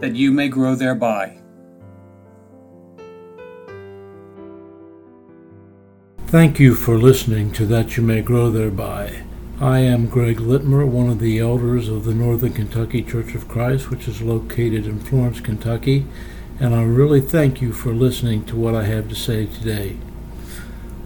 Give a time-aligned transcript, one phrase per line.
[0.00, 1.38] that you may grow thereby.
[6.26, 9.22] Thank you for listening to That You May Grow Thereby.
[9.60, 13.88] I am Greg Litmer, one of the elders of the Northern Kentucky Church of Christ,
[13.88, 16.06] which is located in Florence, Kentucky,
[16.58, 19.96] and I really thank you for listening to what I have to say today.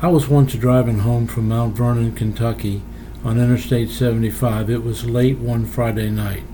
[0.00, 2.82] I was once driving home from Mount Vernon, Kentucky
[3.24, 4.70] on Interstate 75.
[4.70, 6.44] It was late one Friday night.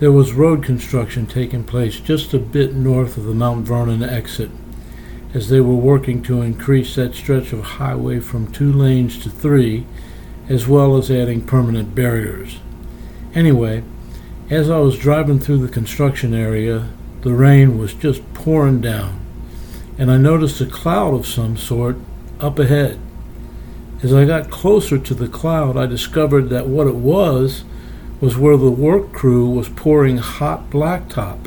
[0.00, 4.50] There was road construction taking place just a bit north of the Mount Vernon exit
[5.34, 9.86] as they were working to increase that stretch of highway from two lanes to three,
[10.48, 12.60] as well as adding permanent barriers.
[13.34, 13.84] Anyway,
[14.48, 16.88] as I was driving through the construction area,
[17.20, 19.20] the rain was just pouring down,
[19.98, 21.96] and I noticed a cloud of some sort
[22.40, 22.98] up ahead.
[24.02, 27.64] As I got closer to the cloud, I discovered that what it was
[28.20, 31.38] was where the work crew was pouring hot blacktop.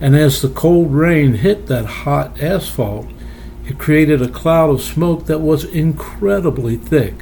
[0.00, 3.06] And as the cold rain hit that hot asphalt,
[3.66, 7.14] it created a cloud of smoke that was incredibly thick.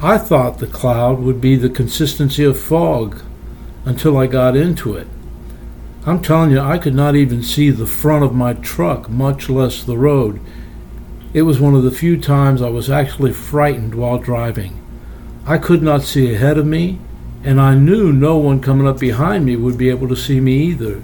[0.00, 3.22] I thought the cloud would be the consistency of fog
[3.84, 5.06] until I got into it.
[6.06, 9.82] I'm telling you, I could not even see the front of my truck, much less
[9.82, 10.40] the road.
[11.32, 14.83] It was one of the few times I was actually frightened while driving.
[15.46, 16.98] I could not see ahead of me,
[17.42, 20.56] and I knew no one coming up behind me would be able to see me
[20.68, 21.02] either.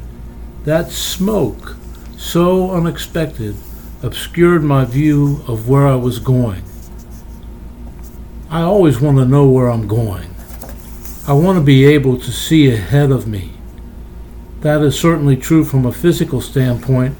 [0.65, 1.77] That smoke,
[2.17, 3.55] so unexpected,
[4.03, 6.63] obscured my view of where I was going.
[8.49, 10.35] I always want to know where I'm going.
[11.29, 13.53] I want to be able to see ahead of me.
[14.63, 17.15] That is certainly true from a physical standpoint,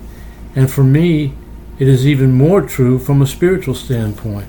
[0.57, 1.35] and for me,
[1.79, 4.49] it is even more true from a spiritual standpoint.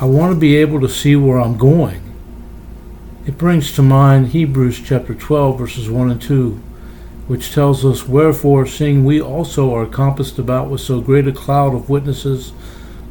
[0.00, 2.00] I want to be able to see where I'm going.
[3.26, 6.52] It brings to mind Hebrews chapter 12, verses 1 and 2,
[7.26, 11.74] which tells us, Wherefore, seeing we also are compassed about with so great a cloud
[11.74, 12.54] of witnesses,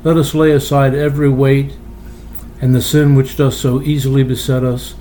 [0.03, 1.77] let us lay aside every weight
[2.59, 4.95] and the sin which does so easily beset us,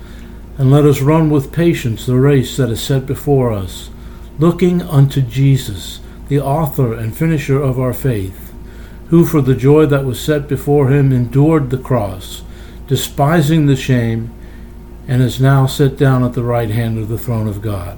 [0.59, 3.89] and let us run with patience the race that is set before us,
[4.37, 8.48] looking unto Jesus, the author and finisher of our faith
[9.09, 12.43] who for the joy that was set before him endured the cross,
[12.87, 14.31] despising the shame,
[15.07, 17.97] and is now set down at the right hand of the throne of God.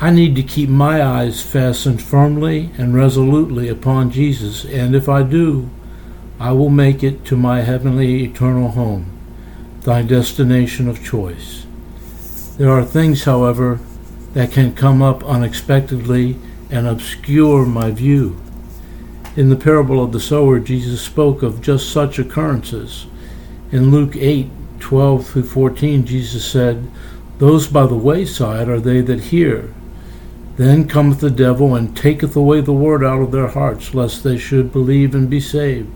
[0.00, 5.22] I need to keep my eyes fastened firmly and resolutely upon Jesus, and if I
[5.22, 5.70] do,
[6.38, 9.06] I will make it to my heavenly eternal home,
[9.82, 11.64] thy destination of choice.
[12.58, 13.80] There are things, however,
[14.34, 16.36] that can come up unexpectedly
[16.70, 18.38] and obscure my view.
[19.36, 23.06] In the parable of the sower, Jesus spoke of just such occurrences.
[23.72, 26.88] In Luke 8 12 through 14, Jesus said,
[27.38, 29.72] Those by the wayside are they that hear.
[30.56, 34.38] Then cometh the devil and taketh away the word out of their hearts, lest they
[34.38, 35.90] should believe and be saved.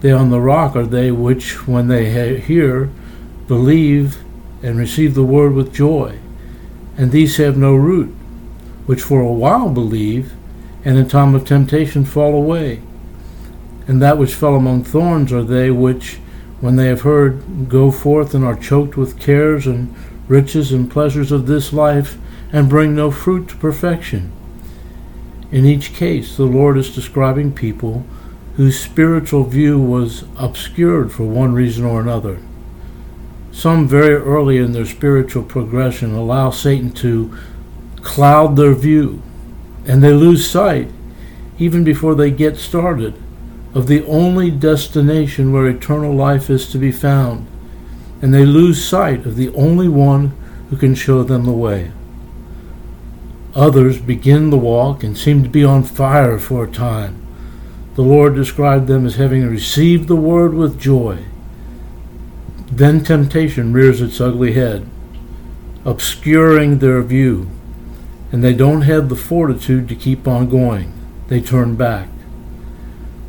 [0.00, 2.90] They on the rock are they which, when they hear,
[3.46, 4.18] believe
[4.62, 6.18] and receive the word with joy.
[6.96, 8.12] And these have no root,
[8.86, 10.32] which for a while believe,
[10.86, 12.80] and in time of temptation fall away.
[13.88, 16.20] And that which fell among thorns are they which,
[16.60, 19.92] when they have heard, go forth and are choked with cares and
[20.28, 22.16] riches and pleasures of this life,
[22.52, 24.30] and bring no fruit to perfection.
[25.50, 28.06] In each case, the Lord is describing people
[28.54, 32.38] whose spiritual view was obscured for one reason or another.
[33.50, 37.36] Some very early in their spiritual progression allow Satan to
[38.02, 39.20] cloud their view
[39.86, 40.90] and they lose sight,
[41.58, 43.14] even before they get started,
[43.74, 47.46] of the only destination where eternal life is to be found,
[48.20, 50.32] and they lose sight of the only one
[50.70, 51.90] who can show them the way.
[53.54, 57.22] Others begin the walk and seem to be on fire for a time.
[57.94, 61.24] The Lord described them as having received the word with joy.
[62.70, 64.86] Then temptation rears its ugly head,
[65.84, 67.50] obscuring their view
[68.36, 70.92] and they don't have the fortitude to keep on going.
[71.28, 72.06] They turn back.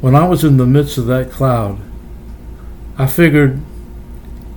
[0.01, 1.80] When I was in the midst of that cloud,
[2.98, 3.62] I figured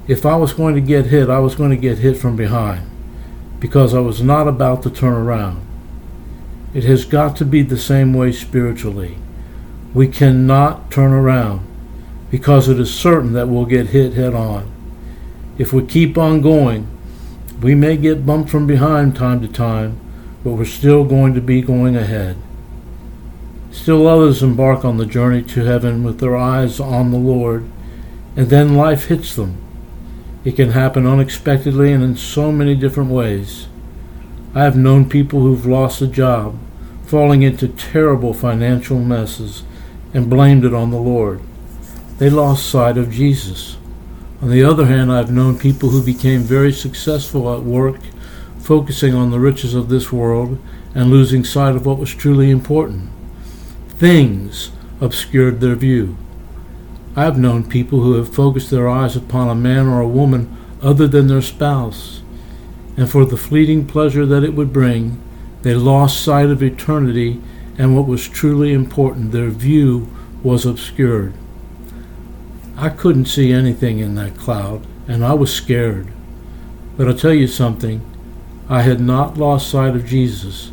[0.09, 2.91] if I was going to get hit, I was going to get hit from behind
[3.61, 5.65] because I was not about to turn around.
[6.75, 9.19] It has got to be the same way spiritually.
[9.95, 11.65] We cannot turn around
[12.29, 14.69] because it is certain that we'll get hit head on.
[15.59, 16.89] If we keep on going,
[17.63, 20.01] we may get bumped from behind time to time,
[20.43, 22.37] but we're still going to be going ahead.
[23.71, 27.65] Still others embark on the journey to heaven with their eyes on the Lord,
[28.37, 29.57] and then life hits them.
[30.45, 33.69] It can happen unexpectedly and in so many different ways.
[34.55, 36.59] I have known people who've lost a job,
[37.07, 39.63] falling into terrible financial messes,
[40.13, 41.41] and blamed it on the Lord.
[42.19, 43.77] They lost sight of Jesus.
[44.43, 48.01] On the other hand, I've known people who became very successful at work,
[48.71, 50.57] focusing on the riches of this world
[50.95, 53.11] and losing sight of what was truly important.
[53.89, 54.71] Things
[55.01, 56.17] obscured their view.
[57.17, 60.57] I have known people who have focused their eyes upon a man or a woman
[60.81, 62.23] other than their spouse,
[62.97, 65.21] and for the fleeting pleasure that it would bring,
[65.63, 67.41] they lost sight of eternity
[67.77, 69.33] and what was truly important.
[69.33, 70.09] Their view
[70.45, 71.35] was obscured.
[72.77, 76.07] I couldn't see anything in that cloud, and I was scared.
[76.97, 78.07] But I'll tell you something
[78.71, 80.71] I had not lost sight of Jesus.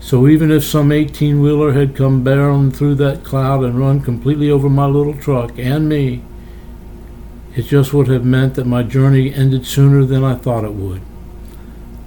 [0.00, 4.50] So even if some 18 wheeler had come barreling through that cloud and run completely
[4.50, 6.22] over my little truck and me,
[7.54, 11.02] it just would have meant that my journey ended sooner than I thought it would.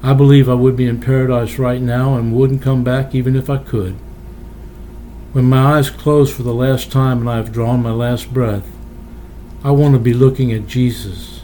[0.02, 3.48] I believe I would be in paradise right now and wouldn't come back even if
[3.48, 3.94] I could.
[5.34, 8.68] When my eyes close for the last time and I have drawn my last breath,
[9.64, 11.42] I want to be looking at Jesus.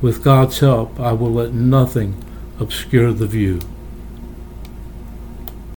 [0.00, 2.16] With God's help, I will let nothing
[2.62, 3.58] obscure the view.